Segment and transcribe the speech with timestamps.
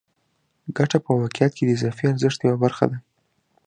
[0.75, 2.97] ګته په واقعیت کې د اضافي ارزښت یوه برخه ده